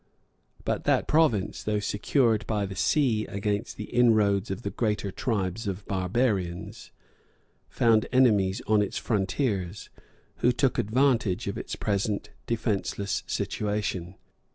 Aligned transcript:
But 0.65 0.85
that 0.85 1.07
province, 1.07 1.61
though 1.61 1.77
secured 1.79 2.47
by 2.47 2.65
the 2.65 2.75
sea 2.75 3.27
against 3.27 3.77
the 3.77 3.83
inroads 3.83 4.49
of 4.49 4.63
the 4.63 4.71
greater 4.71 5.11
tribes 5.11 5.67
of 5.67 5.85
barbarians, 5.85 6.89
found 7.69 8.07
enemies 8.11 8.63
on 8.65 8.81
its 8.81 8.97
frontiers, 8.97 9.91
who 10.37 10.51
took 10.51 10.79
advantage 10.79 11.45
of 11.45 11.55
its 11.55 11.75
present 11.75 12.31
defenceless 12.47 13.21
situation. 13.27 14.15